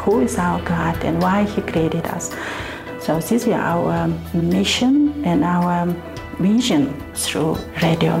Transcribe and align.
who 0.00 0.20
is 0.20 0.38
our 0.38 0.60
God 0.62 1.04
and 1.04 1.20
why 1.22 1.44
He 1.44 1.60
created 1.62 2.06
us. 2.06 2.34
So 3.00 3.16
this 3.16 3.32
is 3.32 3.48
our 3.48 3.92
um, 3.92 4.20
mission 4.34 5.24
and 5.24 5.44
our 5.44 5.82
um, 5.82 6.02
vision 6.38 6.98
through 7.14 7.56
radio. 7.82 8.20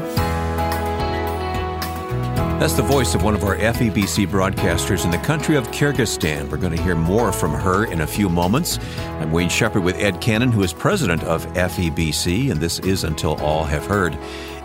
That's 2.60 2.74
the 2.74 2.82
voice 2.82 3.14
of 3.14 3.22
one 3.22 3.34
of 3.34 3.42
our 3.42 3.56
FEBC 3.56 4.26
broadcasters 4.26 5.06
in 5.06 5.10
the 5.10 5.18
country 5.18 5.56
of 5.56 5.66
Kyrgyzstan. 5.68 6.50
We're 6.50 6.58
going 6.58 6.76
to 6.76 6.82
hear 6.82 6.94
more 6.94 7.32
from 7.32 7.52
her 7.52 7.86
in 7.86 8.02
a 8.02 8.06
few 8.06 8.28
moments. 8.28 8.78
I'm 9.18 9.32
Wayne 9.32 9.48
Shepherd 9.48 9.82
with 9.82 9.96
Ed 9.96 10.20
Cannon, 10.20 10.52
who 10.52 10.62
is 10.62 10.74
president 10.74 11.24
of 11.24 11.46
FEBC, 11.54 12.50
and 12.50 12.60
this 12.60 12.78
is 12.80 13.04
Until 13.04 13.40
All 13.40 13.64
Have 13.64 13.86
Heard. 13.86 14.18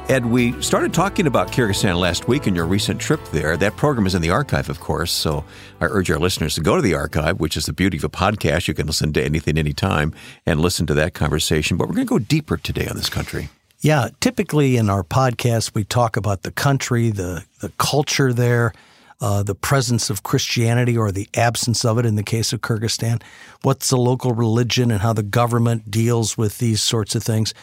Ed, 0.07 0.27
we 0.27 0.61
started 0.61 0.93
talking 0.93 1.25
about 1.25 1.51
Kyrgyzstan 1.51 1.99
last 1.99 2.27
week 2.27 2.45
and 2.45 2.55
your 2.55 2.67
recent 2.67 3.01
trip 3.01 3.19
there. 3.31 3.57
That 3.57 3.75
program 3.75 4.05
is 4.05 4.13
in 4.13 4.21
the 4.21 4.29
archive, 4.29 4.69
of 4.69 4.79
course, 4.79 5.11
so 5.11 5.43
I 5.81 5.85
urge 5.85 6.11
our 6.11 6.19
listeners 6.19 6.53
to 6.55 6.61
go 6.61 6.75
to 6.75 6.81
the 6.83 6.93
archive, 6.93 7.39
which 7.39 7.57
is 7.57 7.65
the 7.65 7.73
beauty 7.73 7.97
of 7.97 8.03
a 8.03 8.09
podcast. 8.09 8.67
You 8.67 8.75
can 8.75 8.85
listen 8.85 9.13
to 9.13 9.23
anything 9.23 9.57
anytime 9.57 10.13
and 10.45 10.61
listen 10.61 10.85
to 10.87 10.93
that 10.93 11.15
conversation. 11.15 11.75
But 11.75 11.87
we're 11.87 11.95
going 11.95 12.05
to 12.05 12.13
go 12.13 12.19
deeper 12.19 12.55
today 12.55 12.85
on 12.85 12.95
this 12.95 13.09
country. 13.09 13.49
Yeah, 13.79 14.09
typically 14.19 14.77
in 14.77 14.91
our 14.91 15.03
podcast, 15.03 15.73
we 15.73 15.83
talk 15.83 16.17
about 16.17 16.43
the 16.43 16.51
country, 16.51 17.09
the, 17.09 17.43
the 17.61 17.69
culture 17.79 18.31
there, 18.31 18.73
uh, 19.21 19.41
the 19.41 19.55
presence 19.55 20.11
of 20.11 20.21
Christianity 20.21 20.95
or 20.95 21.11
the 21.11 21.27
absence 21.33 21.83
of 21.83 21.97
it 21.97 22.05
in 22.05 22.13
the 22.13 22.23
case 22.23 22.53
of 22.53 22.61
Kyrgyzstan, 22.61 23.23
what's 23.63 23.89
the 23.89 23.97
local 23.97 24.33
religion 24.33 24.91
and 24.91 25.01
how 25.01 25.13
the 25.13 25.23
government 25.23 25.89
deals 25.89 26.37
with 26.37 26.59
these 26.59 26.83
sorts 26.83 27.15
of 27.15 27.23
things. 27.23 27.55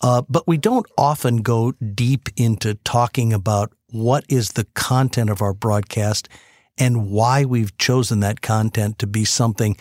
Uh, 0.00 0.22
but 0.28 0.46
we 0.46 0.58
don't 0.58 0.86
often 0.98 1.38
go 1.38 1.72
deep 1.72 2.28
into 2.36 2.74
talking 2.74 3.32
about 3.32 3.72
what 3.90 4.24
is 4.28 4.50
the 4.50 4.64
content 4.74 5.30
of 5.30 5.40
our 5.40 5.54
broadcast 5.54 6.28
and 6.78 7.10
why 7.10 7.44
we've 7.44 7.76
chosen 7.78 8.20
that 8.20 8.42
content 8.42 8.98
to 8.98 9.06
be 9.06 9.24
something 9.24 9.76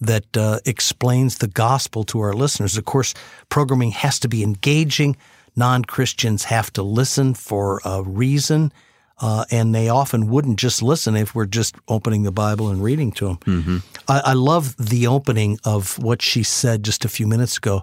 that 0.00 0.36
uh, 0.36 0.60
explains 0.64 1.38
the 1.38 1.48
gospel 1.48 2.04
to 2.04 2.20
our 2.20 2.32
listeners. 2.32 2.76
Of 2.76 2.84
course, 2.84 3.14
programming 3.48 3.90
has 3.90 4.18
to 4.20 4.28
be 4.28 4.42
engaging 4.42 5.16
non 5.56 5.84
Christians 5.84 6.44
have 6.44 6.72
to 6.74 6.82
listen 6.82 7.34
for 7.34 7.80
a 7.84 8.02
reason. 8.02 8.72
Uh, 9.20 9.44
and 9.50 9.74
they 9.74 9.88
often 9.88 10.28
wouldn't 10.28 10.60
just 10.60 10.80
listen 10.80 11.16
if 11.16 11.34
we're 11.34 11.44
just 11.44 11.74
opening 11.88 12.22
the 12.22 12.30
Bible 12.30 12.68
and 12.68 12.80
reading 12.80 13.10
to 13.10 13.26
them. 13.26 13.36
Mm-hmm. 13.38 13.76
I, 14.06 14.20
I 14.26 14.32
love 14.34 14.76
the 14.76 15.08
opening 15.08 15.58
of 15.64 15.98
what 15.98 16.22
she 16.22 16.44
said 16.44 16.84
just 16.84 17.04
a 17.04 17.08
few 17.08 17.26
minutes 17.26 17.56
ago. 17.56 17.82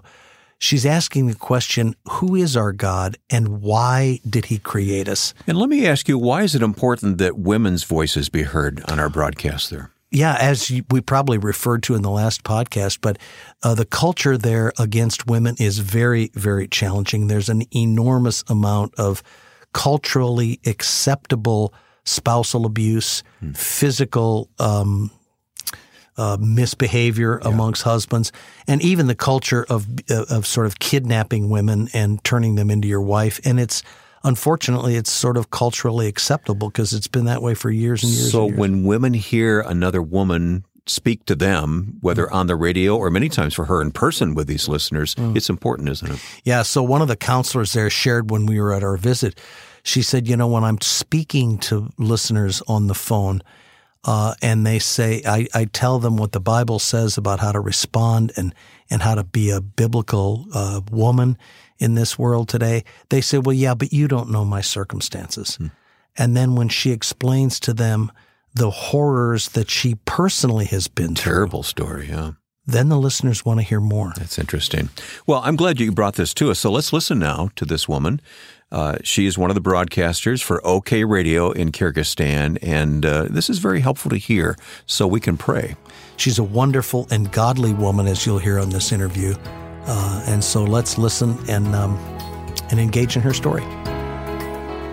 She's 0.58 0.86
asking 0.86 1.26
the 1.26 1.34
question, 1.34 1.94
who 2.08 2.34
is 2.34 2.56
our 2.56 2.72
God 2.72 3.16
and 3.28 3.60
why 3.60 4.20
did 4.28 4.46
he 4.46 4.58
create 4.58 5.08
us? 5.08 5.34
And 5.46 5.58
let 5.58 5.68
me 5.68 5.86
ask 5.86 6.08
you, 6.08 6.18
why 6.18 6.42
is 6.42 6.54
it 6.54 6.62
important 6.62 7.18
that 7.18 7.38
women's 7.38 7.84
voices 7.84 8.28
be 8.28 8.42
heard 8.42 8.82
on 8.90 8.98
our 8.98 9.10
broadcast 9.10 9.70
there? 9.70 9.90
Yeah, 10.10 10.36
as 10.40 10.70
we 10.90 11.00
probably 11.00 11.36
referred 11.36 11.82
to 11.84 11.94
in 11.94 12.02
the 12.02 12.10
last 12.10 12.42
podcast, 12.42 12.98
but 13.02 13.18
uh, 13.62 13.74
the 13.74 13.84
culture 13.84 14.38
there 14.38 14.72
against 14.78 15.26
women 15.26 15.56
is 15.58 15.80
very, 15.80 16.30
very 16.34 16.68
challenging. 16.68 17.26
There's 17.26 17.48
an 17.48 17.62
enormous 17.74 18.44
amount 18.48 18.94
of 18.94 19.22
culturally 19.74 20.60
acceptable 20.64 21.74
spousal 22.04 22.64
abuse, 22.64 23.22
hmm. 23.40 23.52
physical 23.52 24.48
um, 24.58 25.10
uh, 26.16 26.36
misbehavior 26.40 27.40
yeah. 27.42 27.48
amongst 27.48 27.82
husbands, 27.82 28.32
and 28.66 28.82
even 28.82 29.06
the 29.06 29.14
culture 29.14 29.66
of 29.68 29.86
of 30.08 30.46
sort 30.46 30.66
of 30.66 30.78
kidnapping 30.78 31.48
women 31.48 31.88
and 31.92 32.22
turning 32.24 32.54
them 32.54 32.70
into 32.70 32.88
your 32.88 33.02
wife. 33.02 33.40
And 33.44 33.60
it's 33.60 33.82
unfortunately, 34.24 34.96
it's 34.96 35.10
sort 35.10 35.36
of 35.36 35.50
culturally 35.50 36.08
acceptable 36.08 36.68
because 36.68 36.92
it's 36.92 37.08
been 37.08 37.26
that 37.26 37.42
way 37.42 37.54
for 37.54 37.70
years 37.70 38.02
and 38.02 38.12
years. 38.12 38.32
So 38.32 38.42
and 38.42 38.50
years. 38.50 38.58
when 38.58 38.84
women 38.84 39.14
hear 39.14 39.60
another 39.60 40.02
woman 40.02 40.64
speak 40.86 41.24
to 41.26 41.34
them, 41.34 41.98
whether 42.00 42.26
mm. 42.26 42.32
on 42.32 42.46
the 42.46 42.56
radio 42.56 42.96
or 42.96 43.10
many 43.10 43.28
times 43.28 43.54
for 43.54 43.64
her 43.64 43.80
in 43.82 43.90
person 43.90 44.34
with 44.34 44.46
these 44.46 44.68
listeners, 44.68 45.14
mm. 45.14 45.36
it's 45.36 45.48
important, 45.48 45.88
isn't 45.88 46.12
it? 46.12 46.20
Yeah. 46.44 46.62
So 46.62 46.82
one 46.82 47.02
of 47.02 47.08
the 47.08 47.16
counselors 47.16 47.72
there 47.72 47.90
shared 47.90 48.30
when 48.30 48.46
we 48.46 48.60
were 48.60 48.72
at 48.72 48.82
our 48.82 48.96
visit, 48.96 49.40
she 49.82 50.02
said, 50.02 50.28
you 50.28 50.36
know, 50.36 50.48
when 50.48 50.64
I'm 50.64 50.80
speaking 50.80 51.58
to 51.58 51.90
listeners 51.98 52.62
on 52.68 52.86
the 52.86 52.94
phone, 52.94 53.42
uh, 54.06 54.34
and 54.40 54.64
they 54.64 54.78
say, 54.78 55.20
I, 55.26 55.48
I, 55.52 55.64
tell 55.64 55.98
them 55.98 56.16
what 56.16 56.30
the 56.30 56.40
Bible 56.40 56.78
says 56.78 57.18
about 57.18 57.40
how 57.40 57.50
to 57.50 57.58
respond 57.58 58.32
and, 58.36 58.54
and 58.88 59.02
how 59.02 59.16
to 59.16 59.24
be 59.24 59.50
a 59.50 59.60
biblical 59.60 60.46
uh, 60.54 60.80
woman 60.92 61.36
in 61.78 61.96
this 61.96 62.16
world 62.16 62.48
today, 62.48 62.84
they 63.10 63.20
say, 63.20 63.38
well, 63.38 63.52
yeah, 63.52 63.74
but 63.74 63.92
you 63.92 64.06
don't 64.06 64.30
know 64.30 64.44
my 64.44 64.60
circumstances. 64.60 65.56
Hmm. 65.56 65.66
And 66.16 66.36
then 66.36 66.54
when 66.54 66.68
she 66.68 66.92
explains 66.92 67.58
to 67.60 67.74
them 67.74 68.12
the 68.54 68.70
horrors 68.70 69.50
that 69.50 69.70
she 69.70 69.96
personally 70.06 70.64
has 70.66 70.88
been 70.88 71.14
through. 71.14 71.32
Terrible 71.32 71.62
story, 71.62 72.08
yeah. 72.08 72.32
Then 72.64 72.88
the 72.88 72.98
listeners 72.98 73.44
want 73.44 73.60
to 73.60 73.66
hear 73.66 73.80
more. 73.80 74.12
That's 74.16 74.38
interesting. 74.38 74.88
Well, 75.26 75.40
I'm 75.44 75.56
glad 75.56 75.78
you 75.78 75.92
brought 75.92 76.14
this 76.14 76.32
to 76.34 76.50
us. 76.50 76.60
So 76.60 76.70
let's 76.70 76.92
listen 76.92 77.18
now 77.18 77.50
to 77.56 77.64
this 77.64 77.88
woman. 77.88 78.20
Uh, 78.72 78.96
she 79.04 79.26
is 79.26 79.38
one 79.38 79.48
of 79.48 79.54
the 79.54 79.60
broadcasters 79.60 80.42
for 80.42 80.64
OK 80.66 81.04
Radio 81.04 81.52
in 81.52 81.70
Kyrgyzstan, 81.70 82.58
and 82.62 83.06
uh, 83.06 83.26
this 83.30 83.48
is 83.48 83.58
very 83.58 83.80
helpful 83.80 84.10
to 84.10 84.16
hear 84.16 84.56
so 84.86 85.06
we 85.06 85.20
can 85.20 85.36
pray. 85.36 85.76
She's 86.16 86.38
a 86.38 86.42
wonderful 86.42 87.06
and 87.10 87.30
godly 87.30 87.72
woman, 87.72 88.08
as 88.08 88.26
you'll 88.26 88.38
hear 88.38 88.58
on 88.58 88.70
this 88.70 88.90
interview. 88.90 89.34
Uh, 89.86 90.24
and 90.26 90.42
so 90.42 90.64
let's 90.64 90.98
listen 90.98 91.38
and, 91.48 91.74
um, 91.76 91.96
and 92.70 92.80
engage 92.80 93.14
in 93.14 93.22
her 93.22 93.32
story. 93.32 93.64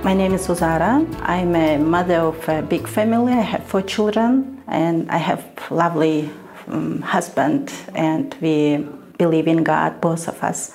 My 0.04 0.14
name 0.14 0.34
is 0.34 0.48
Uzara. 0.48 1.08
I'm 1.22 1.56
a 1.56 1.78
mother 1.80 2.20
of 2.20 2.48
a 2.50 2.62
big 2.62 2.88
family. 2.88 3.34
I 3.34 3.42
have 3.42 3.64
four 3.64 3.82
children, 3.82 4.62
and 4.68 5.10
I 5.10 5.18
have 5.18 5.44
lovely 5.72 6.30
um, 6.68 7.02
husband, 7.02 7.74
and 7.96 8.36
we 8.40 8.86
believe 9.18 9.48
in 9.48 9.64
God, 9.64 10.00
both 10.00 10.28
of 10.28 10.44
us, 10.44 10.74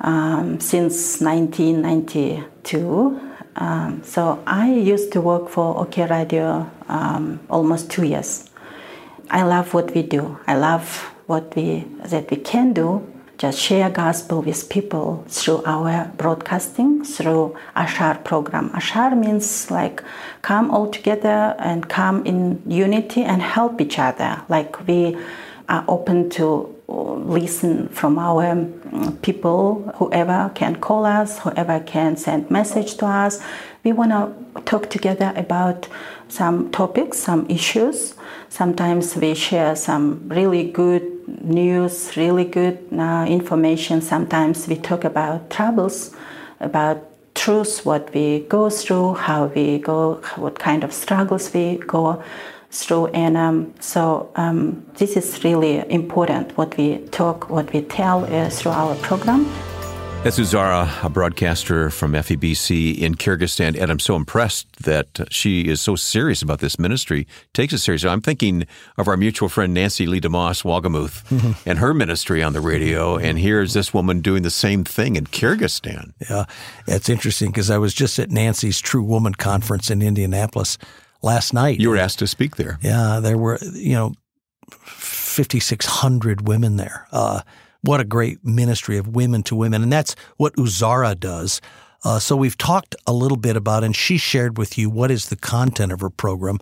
um, 0.00 0.60
since 0.60 1.20
1992. 1.20 3.20
Um, 3.56 4.02
so 4.04 4.42
I 4.46 4.72
used 4.72 5.12
to 5.12 5.20
work 5.20 5.48
for 5.48 5.78
OK 5.78 6.06
Radio 6.06 6.70
um, 6.88 7.40
almost 7.50 7.90
two 7.90 8.04
years. 8.04 8.48
I 9.30 9.42
love 9.42 9.74
what 9.74 9.94
we 9.94 10.02
do. 10.02 10.38
I 10.46 10.56
love 10.56 11.12
what 11.26 11.54
we 11.54 11.84
that 12.04 12.30
we 12.30 12.36
can 12.36 12.72
do 12.72 13.06
just 13.40 13.58
share 13.58 13.88
gospel 13.88 14.42
with 14.42 14.68
people 14.68 15.24
through 15.26 15.62
our 15.64 16.12
broadcasting, 16.18 17.02
through 17.02 17.56
Ashar 17.74 18.18
program. 18.18 18.70
Ashar 18.74 19.16
means 19.16 19.70
like 19.70 20.04
come 20.42 20.70
all 20.70 20.90
together 20.90 21.56
and 21.58 21.88
come 21.88 22.26
in 22.26 22.62
unity 22.66 23.22
and 23.22 23.40
help 23.40 23.80
each 23.80 23.98
other. 23.98 24.42
Like 24.50 24.86
we 24.86 25.16
are 25.70 25.84
open 25.88 26.28
to 26.28 26.76
listen 26.88 27.88
from 27.88 28.18
our 28.18 28.44
um, 28.50 29.16
people, 29.22 29.92
whoever 29.96 30.50
can 30.54 30.76
call 30.76 31.06
us, 31.06 31.38
whoever 31.38 31.78
can 31.80 32.16
send 32.16 32.50
message 32.50 32.96
to 32.96 33.06
us. 33.06 33.40
We 33.84 33.92
want 33.92 34.10
to 34.10 34.62
talk 34.62 34.90
together 34.90 35.32
about 35.36 35.88
some 36.28 36.70
topics, 36.72 37.18
some 37.18 37.48
issues. 37.48 38.14
Sometimes 38.48 39.16
we 39.16 39.34
share 39.34 39.76
some 39.76 40.28
really 40.28 40.70
good 40.70 41.04
news, 41.44 42.16
really 42.16 42.44
good 42.44 42.78
uh, 42.92 43.24
information. 43.28 44.02
Sometimes 44.02 44.66
we 44.66 44.74
talk 44.76 45.04
about 45.04 45.50
troubles, 45.50 46.14
about 46.58 47.06
truths, 47.34 47.84
what 47.84 48.12
we 48.12 48.40
go 48.40 48.68
through, 48.68 49.14
how 49.14 49.46
we 49.46 49.78
go, 49.78 50.14
what 50.34 50.58
kind 50.58 50.82
of 50.82 50.92
struggles 50.92 51.54
we 51.54 51.76
go 51.76 52.22
through. 52.70 53.06
And 53.08 53.36
um, 53.36 53.74
so 53.80 54.30
um, 54.36 54.86
this 54.94 55.16
is 55.16 55.42
really 55.44 55.78
important 55.90 56.56
what 56.56 56.76
we 56.76 56.98
talk, 57.08 57.50
what 57.50 57.72
we 57.72 57.82
tell 57.82 58.24
uh, 58.24 58.48
through 58.50 58.72
our 58.72 58.94
program. 58.96 59.46
That's 60.22 60.38
Uzara, 60.38 61.02
a 61.02 61.08
broadcaster 61.08 61.88
from 61.88 62.12
FEBC 62.12 62.98
in 62.98 63.14
Kyrgyzstan, 63.14 63.80
and 63.80 63.90
I'm 63.90 63.98
so 63.98 64.16
impressed 64.16 64.70
that 64.82 65.18
she 65.30 65.66
is 65.66 65.80
so 65.80 65.96
serious 65.96 66.42
about 66.42 66.58
this 66.58 66.78
ministry, 66.78 67.26
takes 67.54 67.72
it 67.72 67.78
seriously. 67.78 68.10
I'm 68.10 68.20
thinking 68.20 68.66
of 68.98 69.08
our 69.08 69.16
mutual 69.16 69.48
friend 69.48 69.72
Nancy 69.72 70.04
Leigh 70.04 70.20
DeMoss 70.20 70.62
Wolgemuth 70.62 71.26
mm-hmm. 71.30 71.52
and 71.66 71.78
her 71.78 71.94
ministry 71.94 72.42
on 72.42 72.52
the 72.52 72.60
radio, 72.60 73.16
and 73.16 73.38
here's 73.38 73.72
this 73.72 73.94
woman 73.94 74.20
doing 74.20 74.42
the 74.42 74.50
same 74.50 74.84
thing 74.84 75.16
in 75.16 75.24
Kyrgyzstan. 75.24 76.12
Yeah, 76.28 76.44
it's 76.86 77.08
interesting 77.08 77.50
because 77.50 77.70
I 77.70 77.78
was 77.78 77.94
just 77.94 78.18
at 78.18 78.30
Nancy's 78.30 78.78
True 78.78 79.02
Woman 79.02 79.32
conference 79.32 79.90
in 79.90 80.02
Indianapolis 80.02 80.76
last 81.22 81.52
night. 81.52 81.80
You 81.80 81.90
were 81.90 81.96
asked 81.96 82.18
to 82.20 82.26
speak 82.26 82.56
there. 82.56 82.78
Yeah, 82.82 83.20
there 83.20 83.38
were, 83.38 83.58
you 83.72 83.94
know, 83.94 84.14
5,600 84.70 86.46
women 86.46 86.76
there. 86.76 87.06
Uh, 87.12 87.42
what 87.82 88.00
a 88.00 88.04
great 88.04 88.44
ministry 88.44 88.98
of 88.98 89.08
women 89.08 89.42
to 89.44 89.56
women. 89.56 89.82
And 89.82 89.92
that's 89.92 90.14
what 90.36 90.54
Uzara 90.56 91.18
does. 91.18 91.60
Uh, 92.04 92.18
so 92.18 92.36
we've 92.36 92.56
talked 92.56 92.94
a 93.06 93.12
little 93.12 93.36
bit 93.36 93.56
about, 93.56 93.84
and 93.84 93.94
she 93.94 94.16
shared 94.16 94.58
with 94.58 94.78
you 94.78 94.88
what 94.88 95.10
is 95.10 95.28
the 95.28 95.36
content 95.36 95.92
of 95.92 96.00
her 96.00 96.10
program. 96.10 96.58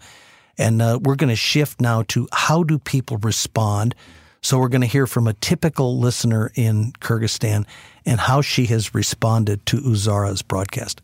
And 0.57 0.83
uh, 0.83 0.99
we're 1.03 1.17
going 1.17 1.29
to 1.31 1.37
shift 1.37 1.81
now 1.81 2.03
to 2.09 2.29
how 2.33 2.63
do 2.65 2.79
people 2.79 3.19
respond. 3.19 3.95
So 4.43 4.59
we're 4.59 4.69
going 4.69 4.83
to 4.83 4.89
hear 4.89 5.07
from 5.07 5.29
a 5.29 5.35
typical 5.35 5.99
listener 5.99 6.51
in 6.55 6.93
Kyrgyzstan 7.01 7.67
and 8.05 8.21
how 8.21 8.41
she 8.41 8.67
has 8.67 8.95
responded 8.95 9.65
to 9.67 9.79
Uzara's 9.79 10.43
broadcast. 10.43 11.01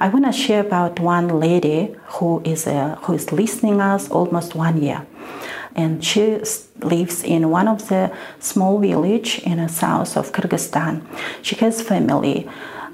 I 0.00 0.08
want 0.08 0.26
to 0.26 0.32
share 0.32 0.60
about 0.60 1.00
one 1.00 1.28
lady 1.40 1.94
who 2.06 2.40
is 2.44 2.66
uh, 2.66 2.96
who 3.02 3.14
is 3.14 3.32
listening 3.32 3.80
us 3.80 4.10
almost 4.10 4.54
one 4.54 4.82
year 4.82 5.06
and 5.78 6.04
she 6.04 6.40
lives 6.80 7.22
in 7.22 7.50
one 7.50 7.68
of 7.68 7.88
the 7.88 8.10
small 8.40 8.78
village 8.78 9.38
in 9.44 9.58
the 9.58 9.68
south 9.68 10.16
of 10.16 10.32
Kyrgyzstan. 10.32 11.02
She 11.42 11.54
has 11.56 11.80
family. 11.80 12.48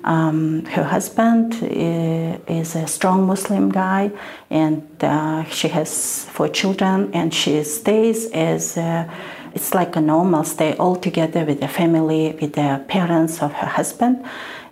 Um, 0.04 0.66
her 0.66 0.84
husband 0.84 1.54
is 1.62 2.76
a 2.76 2.86
strong 2.86 3.26
Muslim 3.26 3.70
guy, 3.70 4.10
and 4.50 4.82
uh, 5.00 5.44
she 5.44 5.68
has 5.68 6.26
four 6.26 6.48
children, 6.48 7.10
and 7.14 7.32
she 7.32 7.64
stays 7.64 8.30
as 8.32 8.76
a, 8.76 9.10
it's 9.54 9.72
like 9.72 9.96
a 9.96 10.02
normal 10.02 10.44
stay 10.44 10.76
all 10.76 10.96
together 10.96 11.46
with 11.46 11.60
the 11.60 11.68
family, 11.68 12.36
with 12.38 12.52
the 12.52 12.84
parents 12.86 13.42
of 13.42 13.52
her 13.54 13.66
husband 13.66 14.22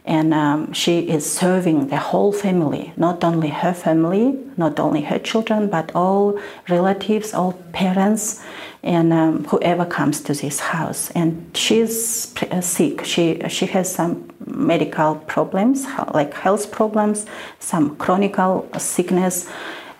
and 0.04 0.34
um, 0.34 0.72
she 0.72 1.08
is 1.08 1.30
serving 1.30 1.86
the 1.88 1.96
whole 1.96 2.32
family, 2.32 2.92
not 2.96 3.22
only 3.22 3.48
her 3.48 3.72
family, 3.72 4.36
not 4.56 4.80
only 4.80 5.02
her 5.02 5.18
children, 5.18 5.68
but 5.68 5.92
all 5.94 6.40
relatives, 6.68 7.32
all 7.32 7.52
parents, 7.72 8.42
and 8.82 9.12
um, 9.12 9.44
whoever 9.44 9.84
comes 9.84 10.20
to 10.22 10.34
this 10.34 10.58
house. 10.58 11.10
And 11.12 11.56
she's 11.56 12.34
uh, 12.50 12.60
sick. 12.60 13.04
She 13.04 13.40
she 13.48 13.66
has 13.66 13.94
some 13.94 14.28
medical 14.44 15.14
problems, 15.14 15.86
like 16.12 16.34
health 16.34 16.72
problems, 16.72 17.24
some 17.60 17.94
chronic 17.96 18.36
sickness, 18.78 19.48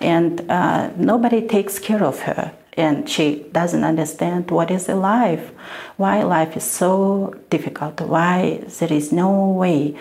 and 0.01 0.51
uh, 0.51 0.91
nobody 0.97 1.47
takes 1.47 1.79
care 1.79 2.03
of 2.03 2.21
her 2.21 2.53
and 2.75 3.09
she 3.09 3.45
doesn't 3.53 3.85
understand 3.85 4.51
what 4.51 4.71
is 4.71 4.89
life, 4.89 5.51
why 5.97 6.23
life 6.23 6.57
is 6.57 6.65
so 6.65 7.35
difficult, 7.51 8.01
why 8.01 8.65
there 8.79 8.93
is 8.93 9.13
no 9.13 9.49
way, 9.49 9.95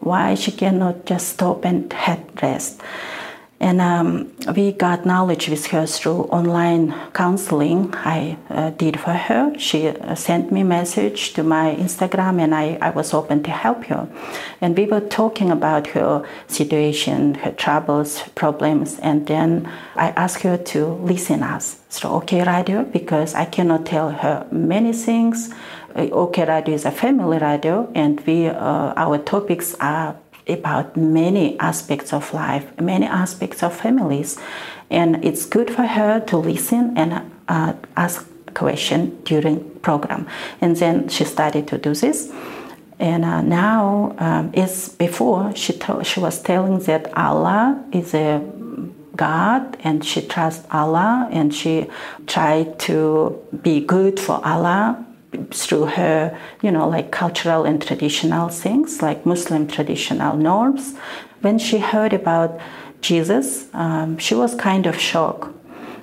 why 0.00 0.34
she 0.34 0.50
cannot 0.50 1.04
just 1.04 1.28
stop 1.28 1.64
and 1.64 1.92
have 1.92 2.22
rest. 2.42 2.80
And 3.64 3.80
um, 3.80 4.30
we 4.54 4.72
got 4.72 5.06
knowledge 5.06 5.48
with 5.48 5.64
her 5.68 5.86
through 5.86 6.24
online 6.24 6.94
counseling 7.14 7.94
I 7.94 8.36
uh, 8.50 8.68
did 8.68 9.00
for 9.00 9.14
her. 9.14 9.58
She 9.58 9.88
uh, 9.88 10.14
sent 10.16 10.52
me 10.52 10.62
message 10.62 11.32
to 11.32 11.42
my 11.42 11.74
Instagram 11.74 12.42
and 12.42 12.54
I, 12.54 12.76
I 12.82 12.90
was 12.90 13.14
open 13.14 13.42
to 13.44 13.50
help 13.50 13.84
her. 13.84 14.06
And 14.60 14.76
we 14.76 14.84
were 14.84 15.00
talking 15.00 15.50
about 15.50 15.86
her 15.96 16.28
situation, 16.46 17.36
her 17.36 17.52
troubles, 17.52 18.20
problems, 18.34 18.98
and 18.98 19.26
then 19.26 19.72
I 19.96 20.10
asked 20.10 20.42
her 20.42 20.58
to 20.58 20.86
listen 20.86 21.42
us 21.42 21.78
through 21.88 22.10
OK 22.10 22.44
Radio 22.44 22.84
because 22.84 23.34
I 23.34 23.46
cannot 23.46 23.86
tell 23.86 24.10
her 24.10 24.46
many 24.52 24.92
things. 24.92 25.54
Uh, 25.96 26.10
OK 26.10 26.44
Radio 26.44 26.74
is 26.74 26.84
a 26.84 26.90
family 26.90 27.38
radio 27.38 27.90
and 27.94 28.20
we, 28.26 28.46
uh, 28.46 28.92
our 28.94 29.16
topics 29.16 29.74
are 29.80 30.16
about 30.46 30.96
many 30.96 31.58
aspects 31.58 32.12
of 32.12 32.32
life, 32.34 32.66
many 32.80 33.06
aspects 33.06 33.62
of 33.62 33.74
families, 33.74 34.38
and 34.90 35.24
it's 35.24 35.46
good 35.46 35.70
for 35.70 35.82
her 35.84 36.20
to 36.20 36.36
listen 36.36 36.96
and 36.96 37.30
uh, 37.48 37.72
ask 37.96 38.28
question 38.54 39.20
during 39.24 39.58
program. 39.80 40.26
And 40.60 40.76
then 40.76 41.08
she 41.08 41.24
started 41.24 41.66
to 41.68 41.78
do 41.78 41.94
this. 41.94 42.32
And 42.98 43.24
uh, 43.24 43.42
now, 43.42 44.14
um, 44.18 44.52
is 44.54 44.88
before 44.90 45.54
she 45.56 45.72
to- 45.72 46.04
she 46.04 46.20
was 46.20 46.40
telling 46.40 46.78
that 46.80 47.12
Allah 47.16 47.84
is 47.92 48.14
a 48.14 48.40
God 49.16 49.76
and 49.84 50.04
she 50.04 50.22
trusts 50.22 50.66
Allah 50.70 51.28
and 51.30 51.54
she 51.54 51.86
tried 52.26 52.78
to 52.80 53.38
be 53.62 53.80
good 53.80 54.18
for 54.18 54.40
Allah 54.44 55.04
through 55.50 55.86
her, 55.86 56.38
you 56.62 56.70
know, 56.70 56.88
like 56.88 57.10
cultural 57.10 57.64
and 57.64 57.80
traditional 57.80 58.48
things, 58.48 59.02
like 59.02 59.26
Muslim 59.26 59.66
traditional 59.66 60.36
norms. 60.36 60.94
When 61.40 61.58
she 61.58 61.78
heard 61.78 62.12
about 62.12 62.58
Jesus, 63.00 63.68
um, 63.74 64.18
she 64.18 64.34
was 64.34 64.54
kind 64.54 64.86
of 64.86 64.98
shocked. 64.98 65.48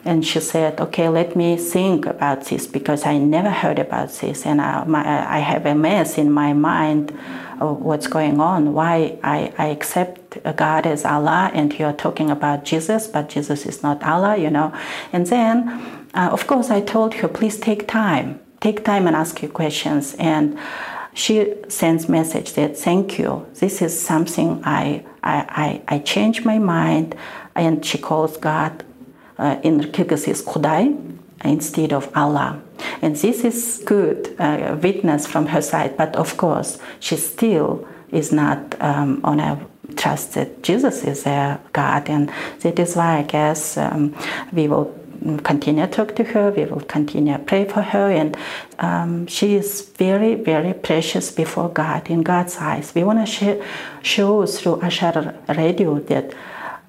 And 0.04 0.26
she 0.26 0.40
said, 0.40 0.82
okay, 0.82 1.10
let 1.10 1.36
me 1.36 1.58
think 1.58 2.08
about 2.08 2.46
this 2.46 2.66
because 2.66 3.06
I 3.06 3.18
never 3.18 3.52
heard 3.52 3.78
about 3.78 4.10
this. 4.14 4.46
And 4.46 4.60
I, 4.60 4.84
my, 4.86 5.04
I 5.38 5.40
have 5.40 5.66
a 5.66 5.76
mess 5.76 6.18
in 6.18 6.32
my 6.32 6.54
mind 6.54 7.18
of 7.60 7.80
what's 7.80 8.08
going 8.08 8.40
on, 8.40 8.74
why 8.74 9.20
I, 9.24 9.54
I 9.60 9.68
accept 9.68 10.40
God 10.56 10.88
as 10.88 11.06
Allah 11.06 11.52
and 11.54 11.72
you're 11.78 11.94
talking 11.94 12.32
about 12.32 12.66
Jesus, 12.66 13.06
but 13.06 13.30
Jesus 13.30 13.68
is 13.68 13.84
not 13.84 14.02
Allah, 14.02 14.38
you 14.38 14.50
know. 14.50 14.74
And 15.14 15.28
then, 15.28 15.70
uh, 16.16 16.30
of 16.32 16.48
course, 16.48 16.72
I 16.72 16.82
told 16.82 17.14
her, 17.16 17.28
please 17.28 17.60
take 17.60 17.88
time 17.88 18.41
take 18.62 18.86
time 18.86 19.08
and 19.08 19.16
ask 19.16 19.42
you 19.42 19.50
questions. 19.50 20.16
And 20.16 20.58
she 21.14 21.54
sends 21.68 22.08
message 22.08 22.54
that 22.54 22.78
thank 22.78 23.20
you. 23.20 23.46
This 23.60 23.82
is 23.82 24.00
something 24.00 24.62
I 24.64 25.04
I, 25.24 25.82
I, 25.88 25.96
I 25.96 26.00
changed 26.00 26.46
my 26.46 26.58
mind. 26.58 27.16
And 27.54 27.86
she 27.86 27.98
calls 27.98 28.38
God 28.38 28.84
uh, 29.38 29.60
in 29.62 29.82
Kyrgyz 29.82 30.28
is 30.28 30.42
Khuday 30.42 30.98
instead 31.44 31.92
of 31.92 32.10
Allah. 32.16 32.62
And 33.02 33.16
this 33.16 33.44
is 33.44 33.84
good 33.86 34.36
uh, 34.40 34.78
witness 34.82 35.28
from 35.28 35.48
her 35.48 35.62
side. 35.62 35.98
But 35.98 36.16
of 36.16 36.38
course, 36.38 36.80
she 37.00 37.18
still 37.18 37.88
is 38.12 38.32
not 38.32 38.76
um, 38.82 39.22
on 39.24 39.40
a 39.40 39.60
trust 39.96 40.34
that 40.34 40.64
Jesus 40.64 41.04
is 41.04 41.26
a 41.26 41.60
God. 41.74 42.10
And 42.10 42.32
that 42.62 42.80
is 42.80 42.96
why 42.96 43.20
I 43.20 43.24
guess 43.24 43.78
um, 43.78 44.16
we 44.54 44.68
will 44.68 45.01
continue 45.44 45.86
to 45.86 45.92
talk 45.92 46.16
to 46.16 46.24
her. 46.24 46.52
We 46.52 46.66
will 46.66 46.82
continue 46.82 47.38
to 47.38 47.40
pray 47.40 47.66
for 47.66 47.82
her, 47.82 48.10
and 48.12 48.38
um, 48.80 49.28
she 49.28 49.56
is 49.56 49.82
very, 49.98 50.36
very 50.36 50.74
precious 50.74 51.32
before 51.32 51.70
God 51.70 52.10
in 52.10 52.22
God's 52.24 52.58
eyes. 52.58 52.94
We 52.96 53.04
want 53.04 53.20
to 53.20 53.26
sh- 53.26 53.62
show 54.04 54.46
through 54.46 54.82
Ashar 54.82 55.36
Radio 55.50 56.00
that 56.00 56.34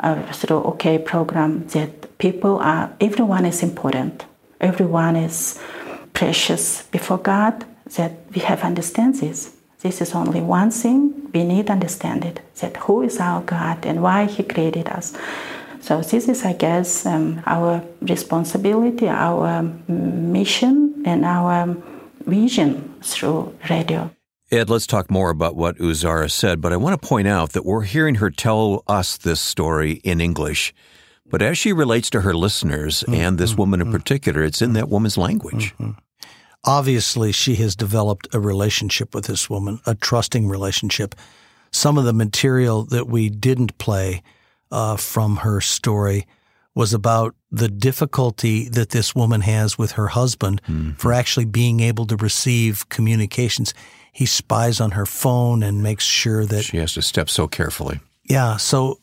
uh, 0.00 0.32
through 0.32 0.62
OK 0.64 0.98
program 0.98 1.66
that 1.68 2.18
people 2.18 2.58
are 2.58 2.90
everyone 3.00 3.44
is 3.44 3.62
important. 3.62 4.24
Everyone 4.60 5.16
is 5.16 5.60
precious 6.12 6.82
before 6.84 7.18
God. 7.18 7.64
That 7.96 8.12
we 8.34 8.40
have 8.40 8.62
understand 8.62 9.16
this. 9.16 9.54
This 9.80 10.00
is 10.00 10.14
only 10.14 10.40
one 10.40 10.70
thing 10.70 11.30
we 11.34 11.44
need 11.44 11.68
understand 11.68 12.24
it. 12.24 12.40
That 12.60 12.76
who 12.78 13.02
is 13.02 13.18
our 13.18 13.42
God 13.42 13.84
and 13.84 14.02
why 14.02 14.24
He 14.26 14.42
created 14.42 14.88
us. 14.88 15.14
So 15.82 16.00
this 16.00 16.28
is, 16.28 16.44
I 16.44 16.52
guess, 16.52 17.04
um, 17.06 17.42
our 17.44 17.82
responsibility, 18.00 19.08
our 19.08 19.62
mission, 19.88 21.02
and 21.04 21.24
our 21.24 21.76
vision 22.24 22.94
through 23.02 23.58
radio. 23.68 24.08
Ed, 24.52 24.70
let's 24.70 24.86
talk 24.86 25.10
more 25.10 25.30
about 25.30 25.56
what 25.56 25.78
Uzara 25.78 26.30
said, 26.30 26.60
but 26.60 26.72
I 26.72 26.76
want 26.76 27.00
to 27.00 27.08
point 27.08 27.26
out 27.26 27.50
that 27.52 27.64
we're 27.64 27.82
hearing 27.82 28.16
her 28.16 28.30
tell 28.30 28.84
us 28.86 29.16
this 29.16 29.40
story 29.40 29.94
in 30.04 30.20
English. 30.20 30.72
But 31.28 31.42
as 31.42 31.58
she 31.58 31.72
relates 31.72 32.10
to 32.10 32.20
her 32.20 32.34
listeners 32.34 33.00
mm-hmm. 33.00 33.14
and 33.14 33.38
this 33.38 33.56
woman 33.56 33.80
in 33.80 33.88
mm-hmm. 33.88 33.96
particular, 33.96 34.44
it's 34.44 34.62
in 34.62 34.74
that 34.74 34.88
woman's 34.88 35.18
language. 35.18 35.74
Mm-hmm. 35.80 35.98
Obviously, 36.64 37.32
she 37.32 37.56
has 37.56 37.74
developed 37.74 38.28
a 38.32 38.38
relationship 38.38 39.16
with 39.16 39.24
this 39.24 39.50
woman, 39.50 39.80
a 39.84 39.96
trusting 39.96 40.48
relationship. 40.48 41.16
Some 41.72 41.98
of 41.98 42.04
the 42.04 42.12
material 42.12 42.84
that 42.84 43.08
we 43.08 43.30
didn't 43.30 43.78
play 43.78 44.22
uh, 44.72 44.96
from 44.96 45.36
her 45.36 45.60
story 45.60 46.26
was 46.74 46.94
about 46.94 47.34
the 47.50 47.68
difficulty 47.68 48.68
that 48.70 48.88
this 48.88 49.14
woman 49.14 49.42
has 49.42 49.76
with 49.76 49.92
her 49.92 50.08
husband 50.08 50.62
mm-hmm. 50.62 50.92
for 50.92 51.12
actually 51.12 51.44
being 51.44 51.80
able 51.80 52.06
to 52.06 52.16
receive 52.16 52.88
communications. 52.88 53.74
He 54.10 54.24
spies 54.24 54.80
on 54.80 54.92
her 54.92 55.06
phone 55.06 55.62
and 55.62 55.82
makes 55.82 56.04
sure 56.04 56.46
that 56.46 56.62
she 56.62 56.78
has 56.78 56.94
to 56.94 57.02
step 57.02 57.28
so 57.28 57.46
carefully. 57.46 58.00
Yeah, 58.24 58.56
so 58.56 58.98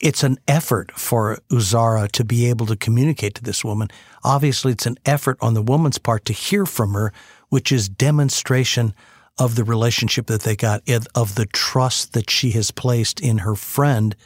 it's 0.00 0.22
an 0.22 0.38
effort 0.48 0.92
for 0.92 1.38
Uzara 1.50 2.10
to 2.12 2.24
be 2.24 2.48
able 2.48 2.66
to 2.66 2.76
communicate 2.76 3.34
to 3.34 3.42
this 3.42 3.62
woman. 3.62 3.88
Obviously, 4.22 4.72
it's 4.72 4.86
an 4.86 4.96
effort 5.04 5.36
on 5.42 5.52
the 5.52 5.62
woman's 5.62 5.98
part 5.98 6.24
to 6.26 6.32
hear 6.32 6.64
from 6.64 6.94
her, 6.94 7.12
which 7.50 7.70
is 7.70 7.88
demonstration 7.90 8.94
of 9.38 9.56
the 9.56 9.64
relationship 9.64 10.26
that 10.28 10.42
they 10.42 10.56
got, 10.56 10.82
of 11.14 11.34
the 11.34 11.46
trust 11.52 12.14
that 12.14 12.30
she 12.30 12.52
has 12.52 12.70
placed 12.70 13.20
in 13.20 13.38
her 13.38 13.54
friend 13.54 14.16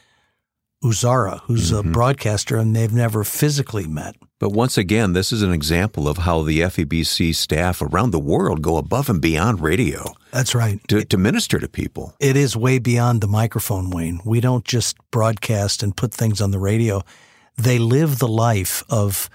Uzara, 0.82 1.40
who's 1.42 1.72
mm-hmm. 1.72 1.88
a 1.88 1.92
broadcaster, 1.92 2.56
and 2.56 2.74
they've 2.74 2.92
never 2.92 3.24
physically 3.24 3.86
met. 3.86 4.16
But 4.38 4.50
once 4.50 4.78
again, 4.78 5.14
this 5.14 5.32
is 5.32 5.42
an 5.42 5.52
example 5.52 6.06
of 6.06 6.18
how 6.18 6.42
the 6.42 6.60
FEBC 6.60 7.34
staff 7.34 7.82
around 7.82 8.12
the 8.12 8.20
world 8.20 8.62
go 8.62 8.76
above 8.76 9.10
and 9.10 9.20
beyond 9.20 9.60
radio. 9.60 10.12
That's 10.30 10.54
right. 10.54 10.80
To, 10.88 11.04
to 11.04 11.16
minister 11.16 11.58
to 11.58 11.68
people. 11.68 12.14
It 12.20 12.36
is 12.36 12.56
way 12.56 12.78
beyond 12.78 13.20
the 13.20 13.26
microphone, 13.26 13.90
Wayne. 13.90 14.20
We 14.24 14.40
don't 14.40 14.64
just 14.64 14.96
broadcast 15.10 15.82
and 15.82 15.96
put 15.96 16.14
things 16.14 16.40
on 16.40 16.52
the 16.52 16.60
radio. 16.60 17.02
They 17.56 17.80
live 17.80 18.20
the 18.20 18.28
life 18.28 18.84
of 18.88 19.28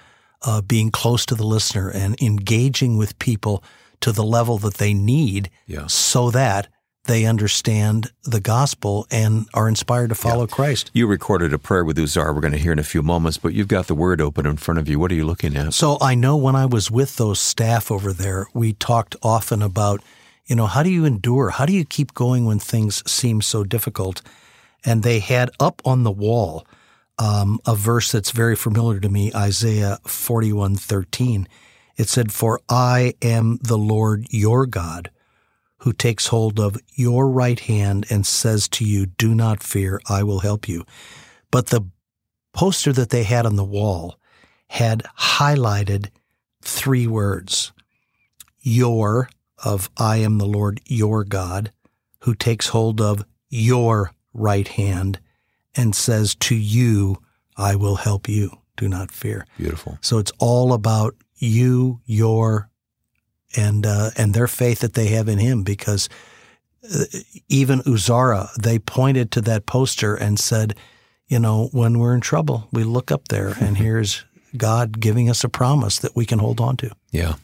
uh, 0.44 0.62
being 0.62 0.92
close 0.92 1.26
to 1.26 1.36
the 1.36 1.46
listener 1.46 1.90
and 1.90 2.22
engaging 2.22 2.98
with 2.98 3.20
people 3.20 3.62
to 4.00 4.14
the 4.14 4.24
level 4.24 4.58
that 4.60 4.76
they 4.76 4.94
need 4.94 5.50
yeah. 5.66 5.88
so 5.88 6.32
that 6.32 6.68
they 7.06 7.26
understand 7.26 8.12
the 8.24 8.40
gospel 8.40 9.06
and 9.12 9.48
are 9.54 9.68
inspired 9.68 10.10
to 10.10 10.16
follow 10.16 10.44
yeah. 10.44 10.56
Christ. 10.56 10.90
You 10.94 11.06
recorded 11.08 11.54
a 11.54 11.60
prayer 11.60 11.84
with 11.84 11.98
Uzar 11.98 12.34
we're 12.34 12.42
going 12.42 12.54
to 12.54 12.60
hear 12.60 12.72
in 12.72 12.80
a 12.80 12.84
few 12.84 13.02
moments, 13.02 13.38
but 13.38 13.54
you've 13.54 13.68
got 13.68 13.88
the 13.88 13.96
word 13.96 14.22
open 14.22 14.46
in 14.46 14.58
front 14.58 14.80
of 14.80 14.88
you. 14.88 15.00
What 15.00 15.12
are 15.12 15.16
you 15.16 15.26
looking 15.26 15.56
at? 15.58 15.74
So 15.74 15.98
I 16.00 16.16
know 16.16 16.38
when 16.38 16.56
I 16.56 16.66
was 16.66 16.90
with 16.90 17.18
those 17.18 17.40
staff 17.40 17.92
over 17.92 18.14
there, 18.14 18.48
we 18.54 18.74
talked 18.74 19.16
often 19.22 19.62
about, 19.62 20.02
you 20.46 20.56
know, 20.56 20.66
how 20.66 20.82
do 20.84 20.90
you 20.90 21.04
endure? 21.04 21.50
How 21.50 21.66
do 21.66 21.74
you 21.74 21.84
keep 21.84 22.14
going 22.14 22.46
when 22.46 22.60
things 22.60 23.04
seem 23.10 23.42
so 23.42 23.64
difficult? 23.64 24.22
And 24.86 25.04
they 25.04 25.20
had 25.20 25.50
up 25.60 25.82
on 25.86 26.04
the 26.04 26.12
wall 26.12 26.66
um, 27.20 27.60
a 27.66 27.76
verse 27.76 28.12
that's 28.12 28.32
very 28.32 28.56
familiar 28.56 29.00
to 29.00 29.10
me, 29.10 29.32
Isaiah 29.34 30.00
41 30.06 30.76
13. 30.76 31.48
It 31.96 32.10
said, 32.10 32.32
For 32.32 32.60
I 32.70 33.14
am 33.22 33.60
the 33.62 33.78
Lord 33.78 34.26
your 34.30 34.66
God, 34.66 35.12
who 35.84 35.92
takes 35.92 36.28
hold 36.28 36.62
of 36.62 36.78
your 36.96 37.30
right 37.30 37.60
hand 37.60 38.06
and 38.10 38.26
says 38.26 38.70
to 38.70 38.86
you, 38.86 39.06
Do 39.06 39.36
not 39.36 39.62
fear, 39.62 40.00
I 40.08 40.24
will 40.24 40.40
help 40.40 40.70
you. 40.70 40.86
But 41.52 41.68
the 41.68 41.82
poster 42.54 42.94
that 42.94 43.10
they 43.10 43.24
had 43.24 43.46
on 43.46 43.58
the 43.58 43.66
wall 43.66 44.18
had 44.68 45.04
highlighted 45.20 46.08
three 46.62 47.06
words 47.06 47.74
Your, 48.62 49.30
of 49.64 49.90
I 49.98 50.18
am 50.18 50.38
the 50.38 50.46
Lord 50.46 50.80
your 50.86 51.26
God, 51.26 51.74
who 52.20 52.34
takes 52.34 52.70
hold 52.70 53.02
of 53.02 53.26
your 53.50 54.14
right 54.34 54.70
hand 54.70 55.20
and 55.76 55.94
says 55.94 56.34
to 56.36 56.56
you, 56.56 57.18
I 57.58 57.76
will 57.76 57.98
help 57.98 58.30
you. 58.30 58.58
Do 58.78 58.88
not 58.88 59.12
fear. 59.12 59.46
Beautiful. 59.58 59.98
So 60.00 60.18
it's 60.18 60.32
all 60.40 60.72
about 60.72 61.16
you, 61.36 62.00
your, 62.06 62.70
and 63.56 63.86
uh, 63.86 64.12
and 64.18 64.34
their 64.34 64.48
faith 64.48 64.80
that 64.80 64.94
they 64.94 65.08
have 65.08 65.28
in 65.28 65.40
Him. 65.40 65.64
Because 65.64 66.10
uh, 66.84 67.06
even 67.50 67.80
Uzara, 67.82 68.54
they 68.56 68.80
pointed 68.80 69.32
to 69.32 69.42
that 69.42 69.66
poster 69.66 70.16
and 70.16 70.40
said, 70.40 70.76
you 71.28 71.40
know, 71.40 71.70
when 71.72 72.00
we're 72.00 72.16
in 72.16 72.22
trouble, 72.22 72.68
we 72.72 72.84
look 72.84 73.12
up 73.12 73.28
there, 73.30 73.50
and 73.60 73.78
here's 73.78 74.26
God 74.56 75.00
giving 75.00 75.30
us 75.30 75.44
a 75.44 75.50
promise 75.50 76.00
that 76.00 76.16
we 76.16 76.26
can 76.26 76.40
hold 76.40 76.62
on 76.62 76.78
to. 76.78 76.92
Yeah. 77.12 77.36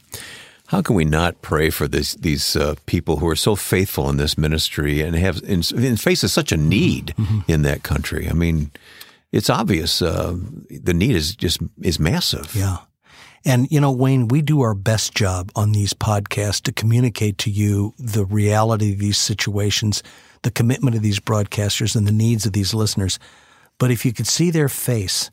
How 0.68 0.82
can 0.82 0.94
we 0.94 1.04
not 1.04 1.42
pray 1.42 1.70
for 1.70 1.88
this, 1.88 2.14
these 2.14 2.54
uh, 2.54 2.76
people 2.86 3.16
who 3.16 3.26
are 3.26 3.34
so 3.34 3.56
faithful 3.56 4.08
in 4.08 4.18
this 4.18 4.38
ministry 4.38 5.00
and 5.00 5.16
have 5.16 5.42
in, 5.42 5.64
and 5.76 6.00
faces 6.00 6.32
such 6.32 6.52
a 6.52 6.56
need 6.56 7.12
mm-hmm. 7.18 7.40
in 7.50 7.62
that 7.62 7.82
country? 7.82 8.28
I 8.30 8.34
mean, 8.34 8.70
it's 9.32 9.50
obvious 9.50 10.00
uh, 10.00 10.36
the 10.70 10.94
need 10.94 11.16
is 11.16 11.34
just 11.34 11.60
is 11.82 11.98
massive. 11.98 12.54
Yeah. 12.54 12.78
And 13.44 13.70
you 13.70 13.80
know, 13.80 13.92
Wayne, 13.92 14.28
we 14.28 14.42
do 14.42 14.60
our 14.60 14.74
best 14.74 15.14
job 15.14 15.50
on 15.56 15.72
these 15.72 15.94
podcasts 15.94 16.62
to 16.62 16.72
communicate 16.72 17.38
to 17.38 17.50
you 17.50 17.94
the 17.98 18.24
reality 18.24 18.92
of 18.92 18.98
these 18.98 19.18
situations, 19.18 20.02
the 20.42 20.50
commitment 20.50 20.96
of 20.96 21.02
these 21.02 21.20
broadcasters, 21.20 21.96
and 21.96 22.06
the 22.06 22.12
needs 22.12 22.44
of 22.44 22.52
these 22.52 22.74
listeners. 22.74 23.18
But 23.78 23.90
if 23.90 24.04
you 24.04 24.12
could 24.12 24.26
see 24.26 24.50
their 24.50 24.68
face 24.68 25.30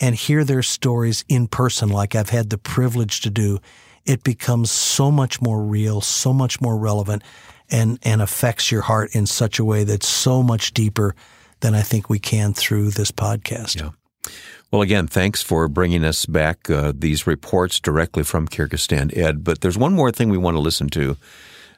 and 0.00 0.16
hear 0.16 0.42
their 0.42 0.62
stories 0.62 1.24
in 1.28 1.46
person, 1.46 1.88
like 1.88 2.16
I've 2.16 2.30
had 2.30 2.50
the 2.50 2.58
privilege 2.58 3.20
to 3.20 3.30
do, 3.30 3.60
it 4.04 4.24
becomes 4.24 4.70
so 4.70 5.10
much 5.10 5.40
more 5.40 5.62
real, 5.62 6.00
so 6.00 6.32
much 6.32 6.60
more 6.60 6.76
relevant, 6.76 7.22
and, 7.70 7.98
and 8.02 8.20
affects 8.20 8.70
your 8.70 8.82
heart 8.82 9.14
in 9.14 9.26
such 9.26 9.58
a 9.58 9.64
way 9.64 9.84
that's 9.84 10.08
so 10.08 10.42
much 10.42 10.74
deeper 10.74 11.14
than 11.60 11.74
I 11.74 11.82
think 11.82 12.10
we 12.10 12.18
can 12.18 12.52
through 12.52 12.90
this 12.90 13.12
podcast. 13.12 13.76
Yeah. 13.76 13.90
Well, 14.74 14.82
again, 14.82 15.06
thanks 15.06 15.40
for 15.40 15.68
bringing 15.68 16.02
us 16.02 16.26
back 16.26 16.68
uh, 16.68 16.92
these 16.96 17.28
reports 17.28 17.78
directly 17.78 18.24
from 18.24 18.48
Kyrgyzstan, 18.48 19.16
Ed. 19.16 19.44
But 19.44 19.60
there's 19.60 19.78
one 19.78 19.92
more 19.92 20.10
thing 20.10 20.30
we 20.30 20.36
want 20.36 20.56
to 20.56 20.60
listen 20.60 20.88
to. 20.88 21.16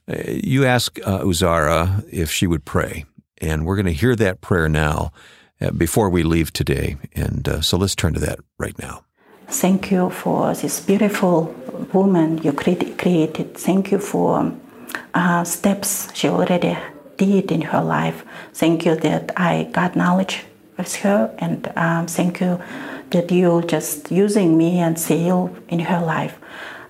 Uh, 0.09 0.23
you 0.27 0.65
asked 0.65 0.99
uh, 1.05 1.19
Uzara 1.19 2.03
if 2.11 2.31
she 2.31 2.47
would 2.47 2.65
pray, 2.65 3.05
and 3.37 3.67
we're 3.67 3.77
going 3.77 3.85
to 3.85 3.93
hear 3.93 4.17
that 4.17 4.41
prayer 4.41 4.67
now 4.67 5.13
uh, 5.61 5.73
before 5.73 6.09
we 6.09 6.23
leave 6.23 6.55
today. 6.55 6.97
And 7.15 7.47
uh, 7.47 7.61
so 7.61 7.77
let's 7.77 7.95
turn 7.95 8.15
to 8.15 8.21
that 8.21 8.39
right 8.59 8.79
now. 8.79 9.05
Thank 9.49 9.91
you 9.91 10.09
for 10.09 10.55
this 10.55 10.81
beautiful 10.81 11.55
woman 11.93 12.39
you 12.39 12.55
created. 12.55 13.59
Thank 13.59 13.93
you 13.93 13.99
for 13.99 14.55
steps 15.45 16.09
she 16.15 16.29
already 16.31 16.79
did 17.19 17.53
in 17.53 17.61
her 17.61 17.83
life. 17.83 18.25
Thank 18.55 18.87
you 18.87 18.97
that 18.97 19.33
I 19.37 19.69
got 19.71 19.97
knowledge 19.97 20.47
with 20.77 20.97
her, 20.97 21.35
and 21.39 21.73
um, 21.77 22.07
thank 22.07 22.41
you 22.41 22.61
that 23.11 23.31
you 23.31 23.63
just 23.63 24.11
using 24.11 24.57
me 24.57 24.79
and 24.79 24.99
seal 24.99 25.55
in 25.69 25.81
her 25.81 26.05
life. 26.05 26.39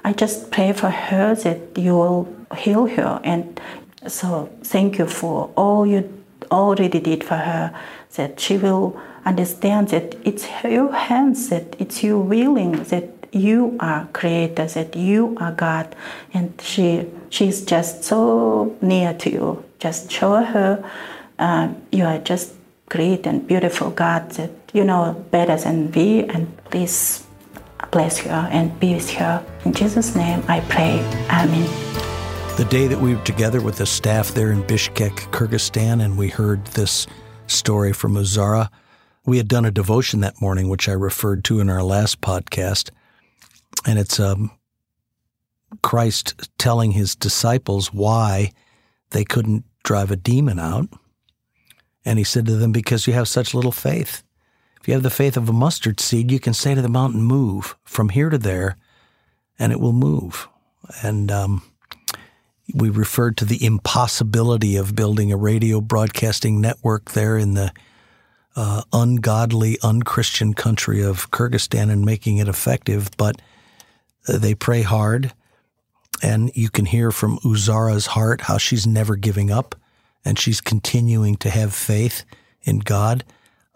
I 0.05 0.13
just 0.13 0.51
pray 0.51 0.73
for 0.73 0.91
her 0.91 1.35
that 1.35 1.77
you 1.77 1.95
will 1.95 2.37
heal 2.57 2.87
her, 2.87 3.21
and 3.25 3.61
so 4.07 4.51
thank 4.63 4.99
you 4.99 5.07
for 5.07 5.51
all 5.57 5.87
you 5.87 6.13
already 6.51 7.01
did 7.01 7.25
for 7.25 7.37
her. 7.37 7.75
That 8.15 8.41
she 8.41 8.57
will 8.57 8.99
understand 9.25 9.89
that 9.89 10.17
it's 10.25 10.49
your 10.65 10.93
hands, 10.93 11.51
that 11.51 11.77
it's 11.79 12.03
your 12.03 12.21
willing, 12.21 12.85
that 12.85 13.11
you 13.33 13.77
are 13.81 14.09
creator, 14.13 14.67
that 14.67 14.97
you 14.97 15.37
are 15.39 15.53
God, 15.53 15.95
and 16.33 16.59
she 16.61 17.07
she's 17.29 17.65
just 17.65 18.05
so 18.05 18.77
near 18.81 19.13
to 19.15 19.31
you. 19.31 19.65
Just 19.79 20.11
show 20.11 20.43
her 20.43 20.83
uh, 21.39 21.69
you 21.93 22.05
are 22.05 22.19
just 22.19 22.53
great 22.89 23.27
and 23.27 23.47
beautiful 23.47 23.91
God 23.91 24.31
that 24.33 24.51
you 24.73 24.85
know 24.85 25.25
better 25.31 25.57
than 25.57 25.93
we, 25.93 26.25
and 26.25 26.47
please 26.71 27.27
bless 27.91 28.19
her 28.19 28.49
and 28.51 28.79
be 28.81 28.95
with 28.95 29.11
her. 29.11 29.45
In 29.65 29.73
Jesus' 29.73 30.15
name, 30.15 30.43
I 30.49 30.61
pray. 30.61 31.01
Amen. 31.31 31.69
The 32.57 32.67
day 32.71 32.87
that 32.87 33.01
we 33.01 33.15
were 33.15 33.25
together 33.25 33.61
with 33.61 33.77
the 33.77 33.87
staff 33.87 34.33
there 34.33 34.51
in 34.51 34.63
Bishkek, 34.65 35.17
Kyrgyzstan, 35.31 36.03
and 36.03 36.17
we 36.17 36.29
heard 36.29 36.65
this 36.69 37.07
story 37.47 37.93
from 37.93 38.15
Uzara 38.15 38.71
we 39.27 39.39
had 39.39 39.49
done 39.49 39.65
a 39.65 39.73
devotion 39.73 40.21
that 40.21 40.41
morning, 40.41 40.69
which 40.69 40.89
I 40.89 40.93
referred 40.93 41.45
to 41.45 41.59
in 41.59 41.69
our 41.69 41.83
last 41.83 42.21
podcast, 42.21 42.91
and 43.85 43.99
it's 43.99 44.21
um, 44.21 44.53
Christ 45.83 46.49
telling 46.59 46.93
his 46.93 47.17
disciples 47.17 47.93
why 47.93 48.53
they 49.11 49.25
couldn't 49.25 49.65
drive 49.83 50.13
a 50.13 50.17
demon 50.17 50.61
out. 50.61 50.89
And 52.07 52.19
he 52.19 52.25
said 52.25 52.47
to 52.47 52.57
them, 52.57 52.71
Because 52.71 53.07
you 53.07 53.13
have 53.13 53.29
such 53.29 53.53
little 53.53 53.73
faith. 53.73 54.23
If 54.81 54.87
you 54.87 54.95
have 54.95 55.03
the 55.03 55.11
faith 55.11 55.37
of 55.37 55.49
a 55.49 55.53
mustard 55.53 55.99
seed, 55.99 56.31
you 56.31 56.39
can 56.39 56.55
say 56.55 56.75
to 56.75 56.81
the 56.81 56.89
mountain, 56.89 57.21
Move 57.21 57.77
from 57.85 58.11
here 58.11 58.31
to 58.31 58.39
there, 58.39 58.77
and 59.59 59.73
it 59.73 59.81
will 59.81 59.93
move. 59.93 60.49
And 61.03 61.33
um, 61.33 61.63
we 62.73 62.89
referred 62.89 63.37
to 63.39 63.45
the 63.45 63.63
impossibility 63.63 64.77
of 64.77 64.95
building 64.95 65.33
a 65.33 65.37
radio 65.37 65.81
broadcasting 65.81 66.61
network 66.61 67.11
there 67.11 67.37
in 67.37 67.55
the 67.55 67.73
uh, 68.55 68.83
ungodly, 68.93 69.77
unchristian 69.83 70.55
country 70.55 71.03
of 71.03 71.33
Kyrgyzstan 71.33 71.91
and 71.91 72.05
making 72.05 72.39
it 72.39 72.47
effective, 72.47 73.11
but 73.17 73.43
uh, 74.29 74.39
they 74.39 74.55
pray 74.55 74.83
hard. 74.83 75.33
And 76.23 76.53
you 76.55 76.71
can 76.71 76.87
hear 76.87 77.11
from 77.11 77.39
Uzara's 77.45 78.07
heart 78.07 78.43
how 78.43 78.59
she's 78.59 78.87
never 78.87 79.17
giving 79.17 79.51
up 79.51 79.75
and 80.27 80.39
she's 80.39 80.61
continuing 80.61 81.37
to 81.37 81.49
have 81.49 81.73
faith 81.73 82.25
in 82.63 82.81
God 82.81 83.25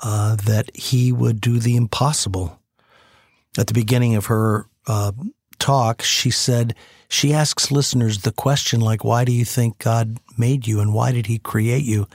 uh, 0.00 0.34
that 0.34 0.74
He 0.76 1.12
would 1.12 1.40
do 1.40 1.60
the 1.60 1.76
impossible. 1.76 2.58
At 3.56 3.68
the 3.68 3.74
beginning 3.74 4.16
of 4.16 4.26
her 4.26 4.66
uh, 4.86 5.12
talk, 5.60 6.02
she 6.02 6.30
said, 6.30 6.74
she 7.08 7.32
asks 7.32 7.70
listeners 7.70 8.22
the 8.22 8.32
question 8.32 8.80
like, 8.80 9.04
why 9.04 9.24
do 9.24 9.32
you 9.32 9.44
think 9.44 9.78
God 9.78 10.18
made 10.36 10.66
you 10.66 10.80
and 10.80 10.92
why 10.92 11.12
did 11.12 11.26
He 11.26 11.38
create 11.38 11.84
you? 11.84 12.08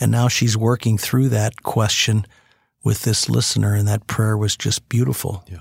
And 0.00 0.10
now 0.10 0.28
she's 0.28 0.56
working 0.56 0.96
through 0.96 1.28
that 1.30 1.62
question 1.62 2.26
with 2.82 3.02
this 3.02 3.28
listener, 3.28 3.74
and 3.74 3.88
that 3.88 4.06
prayer 4.06 4.36
was 4.36 4.56
just 4.56 4.88
beautiful. 4.88 5.44
Yeah. 5.48 5.58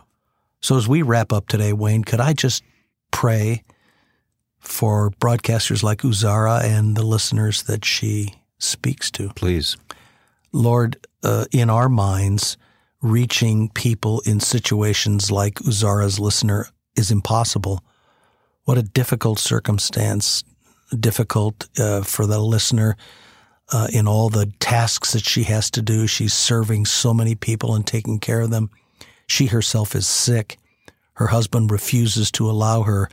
So 0.62 0.78
as 0.78 0.88
we 0.88 1.02
wrap 1.02 1.34
up 1.34 1.48
today, 1.48 1.74
Wayne, 1.74 2.04
could 2.04 2.20
I 2.20 2.34
just 2.34 2.64
pray 3.12 3.64
for 4.68 5.12
broadcasters 5.12 5.84
like 5.84 6.00
Uzara 6.00 6.64
and 6.64 6.96
the 6.96 7.06
listeners 7.06 7.64
that 7.64 7.86
she 7.86 8.34
speaks 8.58 9.12
to? 9.12 9.30
Please. 9.36 9.78
Lord, 10.52 11.06
uh, 11.24 11.46
in 11.52 11.70
our 11.70 11.90
minds, 11.90 12.58
reaching 13.02 13.70
people 13.70 14.22
in 14.26 14.40
situations 14.40 15.30
like 15.32 15.56
Uzara's 15.56 16.20
listener 16.20 16.68
is 16.96 17.12
impossible. 17.12 17.84
What 18.64 18.78
a 18.78 18.84
difficult 18.84 19.38
circumstance, 19.38 20.44
difficult 21.00 21.68
uh, 21.80 22.02
for 22.02 22.26
the 22.26 22.40
listener 22.40 22.98
uh, 23.72 23.88
in 23.92 24.08
all 24.08 24.30
the 24.30 24.52
tasks 24.60 25.14
that 25.14 25.26
she 25.26 25.44
has 25.44 25.70
to 25.72 25.82
do. 25.82 26.08
She's 26.08 26.34
serving 26.34 26.86
so 26.86 27.14
many 27.14 27.36
people 27.36 27.76
and 27.76 27.86
taking 27.86 28.20
care 28.20 28.42
of 28.42 28.50
them. 28.50 28.70
She 29.28 29.48
herself 29.48 29.96
is 29.96 30.08
sick. 30.08 30.58
Her 31.14 31.28
husband 31.28 31.72
refuses 31.72 32.32
to 32.32 32.50
allow 32.50 32.84
her 32.84 33.10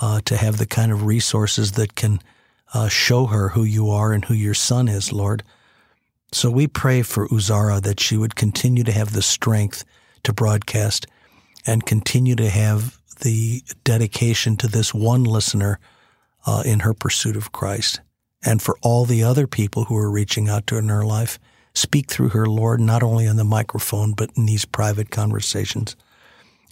uh, 0.00 0.20
to 0.24 0.36
have 0.36 0.58
the 0.58 0.66
kind 0.66 0.92
of 0.92 1.04
resources 1.04 1.72
that 1.72 1.94
can 1.94 2.20
uh, 2.74 2.88
show 2.88 3.26
her 3.26 3.50
who 3.50 3.64
you 3.64 3.90
are 3.90 4.12
and 4.12 4.24
who 4.24 4.34
your 4.34 4.54
son 4.54 4.88
is, 4.88 5.12
Lord. 5.12 5.42
So 6.32 6.50
we 6.50 6.66
pray 6.66 7.02
for 7.02 7.26
Uzara 7.28 7.80
that 7.82 8.00
she 8.00 8.16
would 8.16 8.36
continue 8.36 8.84
to 8.84 8.92
have 8.92 9.12
the 9.12 9.22
strength 9.22 9.84
to 10.24 10.32
broadcast 10.32 11.06
and 11.66 11.86
continue 11.86 12.36
to 12.36 12.50
have 12.50 12.98
the 13.20 13.62
dedication 13.84 14.56
to 14.58 14.68
this 14.68 14.92
one 14.92 15.24
listener 15.24 15.80
uh, 16.46 16.62
in 16.64 16.80
her 16.80 16.94
pursuit 16.94 17.36
of 17.36 17.52
Christ 17.52 18.00
and 18.44 18.62
for 18.62 18.76
all 18.82 19.04
the 19.04 19.22
other 19.22 19.46
people 19.46 19.84
who 19.84 19.96
are 19.96 20.10
reaching 20.10 20.48
out 20.48 20.66
to 20.68 20.76
her 20.76 20.80
in 20.80 20.88
her 20.88 21.04
life. 21.04 21.38
Speak 21.74 22.10
through 22.10 22.30
her, 22.30 22.46
Lord, 22.46 22.80
not 22.80 23.02
only 23.02 23.26
on 23.26 23.36
the 23.36 23.44
microphone, 23.44 24.12
but 24.12 24.30
in 24.36 24.46
these 24.46 24.64
private 24.64 25.10
conversations. 25.10 25.96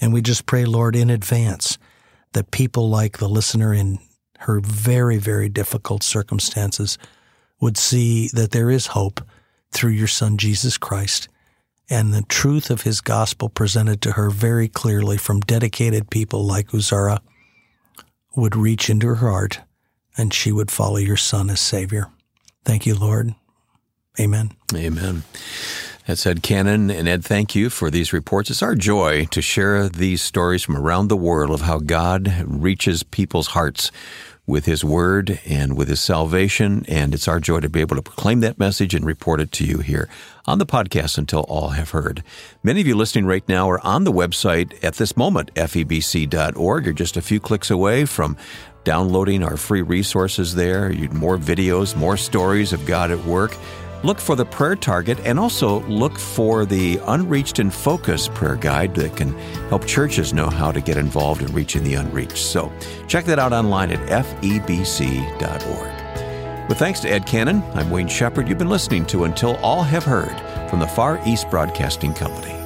And 0.00 0.12
we 0.12 0.20
just 0.20 0.46
pray, 0.46 0.64
Lord, 0.64 0.94
in 0.94 1.10
advance 1.10 1.78
that 2.32 2.50
people 2.50 2.88
like 2.88 3.18
the 3.18 3.28
listener 3.28 3.72
in 3.72 3.98
her 4.40 4.60
very, 4.60 5.16
very 5.16 5.48
difficult 5.48 6.02
circumstances 6.02 6.98
would 7.60 7.76
see 7.76 8.28
that 8.34 8.50
there 8.50 8.70
is 8.70 8.88
hope 8.88 9.20
through 9.70 9.92
your 9.92 10.06
Son, 10.06 10.36
Jesus 10.36 10.76
Christ, 10.76 11.28
and 11.88 12.12
the 12.12 12.22
truth 12.22 12.70
of 12.70 12.82
his 12.82 13.00
gospel 13.00 13.48
presented 13.48 14.02
to 14.02 14.12
her 14.12 14.30
very 14.30 14.68
clearly 14.68 15.16
from 15.16 15.40
dedicated 15.40 16.10
people 16.10 16.44
like 16.44 16.68
Uzara 16.68 17.20
would 18.34 18.56
reach 18.56 18.90
into 18.90 19.06
her 19.06 19.30
heart 19.30 19.60
and 20.16 20.32
she 20.32 20.52
would 20.52 20.70
follow 20.70 20.96
your 20.96 21.16
son 21.16 21.50
as 21.50 21.60
Savior. 21.60 22.08
Thank 22.64 22.86
you, 22.86 22.94
Lord. 22.94 23.34
Amen. 24.18 24.52
Amen. 24.74 25.24
That's 26.06 26.24
Ed 26.24 26.44
Cannon. 26.44 26.88
And 26.88 27.08
Ed, 27.08 27.24
thank 27.24 27.56
you 27.56 27.68
for 27.68 27.90
these 27.90 28.12
reports. 28.12 28.48
It's 28.48 28.62
our 28.62 28.76
joy 28.76 29.24
to 29.26 29.42
share 29.42 29.88
these 29.88 30.22
stories 30.22 30.62
from 30.62 30.76
around 30.76 31.08
the 31.08 31.16
world 31.16 31.50
of 31.50 31.62
how 31.62 31.78
God 31.80 32.44
reaches 32.46 33.02
people's 33.02 33.48
hearts 33.48 33.90
with 34.46 34.66
His 34.66 34.84
Word 34.84 35.40
and 35.44 35.76
with 35.76 35.88
His 35.88 36.00
salvation. 36.00 36.84
And 36.86 37.12
it's 37.12 37.26
our 37.26 37.40
joy 37.40 37.58
to 37.58 37.68
be 37.68 37.80
able 37.80 37.96
to 37.96 38.02
proclaim 38.02 38.38
that 38.40 38.56
message 38.56 38.94
and 38.94 39.04
report 39.04 39.40
it 39.40 39.50
to 39.52 39.64
you 39.64 39.78
here 39.78 40.08
on 40.46 40.58
the 40.60 40.66
podcast 40.66 41.18
until 41.18 41.40
all 41.40 41.70
have 41.70 41.90
heard. 41.90 42.22
Many 42.62 42.80
of 42.80 42.86
you 42.86 42.94
listening 42.94 43.26
right 43.26 43.46
now 43.48 43.68
are 43.68 43.84
on 43.84 44.04
the 44.04 44.12
website 44.12 44.78
at 44.84 44.94
this 44.94 45.16
moment, 45.16 45.52
febc.org. 45.54 46.84
You're 46.84 46.94
just 46.94 47.16
a 47.16 47.22
few 47.22 47.40
clicks 47.40 47.68
away 47.68 48.04
from 48.04 48.36
downloading 48.84 49.42
our 49.42 49.56
free 49.56 49.82
resources 49.82 50.54
there. 50.54 50.92
You 50.92 51.08
More 51.08 51.36
videos, 51.36 51.96
more 51.96 52.16
stories 52.16 52.72
of 52.72 52.86
God 52.86 53.10
at 53.10 53.24
work. 53.24 53.56
Look 54.06 54.20
for 54.20 54.36
the 54.36 54.46
prayer 54.46 54.76
target 54.76 55.18
and 55.24 55.36
also 55.36 55.80
look 55.86 56.16
for 56.16 56.64
the 56.64 57.00
Unreached 57.06 57.58
and 57.58 57.74
Focus 57.74 58.28
prayer 58.28 58.54
guide 58.54 58.94
that 58.94 59.16
can 59.16 59.36
help 59.68 59.84
churches 59.84 60.32
know 60.32 60.48
how 60.48 60.70
to 60.70 60.80
get 60.80 60.96
involved 60.96 61.42
in 61.42 61.52
reaching 61.52 61.82
the 61.82 61.94
unreached. 61.94 62.36
So 62.36 62.72
check 63.08 63.24
that 63.24 63.40
out 63.40 63.52
online 63.52 63.90
at 63.90 63.98
febc.org. 64.08 64.78
With 66.68 66.78
thanks 66.78 67.00
to 67.00 67.08
Ed 67.08 67.26
Cannon, 67.26 67.64
I'm 67.74 67.90
Wayne 67.90 68.06
Shepherd. 68.06 68.48
You've 68.48 68.58
been 68.58 68.68
listening 68.68 69.06
to 69.06 69.24
Until 69.24 69.56
All 69.56 69.82
Have 69.82 70.04
Heard 70.04 70.70
from 70.70 70.78
the 70.78 70.86
Far 70.86 71.20
East 71.26 71.50
Broadcasting 71.50 72.14
Company. 72.14 72.65